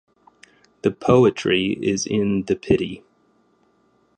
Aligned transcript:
The 0.81 0.89
Poetry 0.89 1.73
is 1.73 2.07
in 2.07 2.45
the 2.45 2.55
pity. 2.55 3.03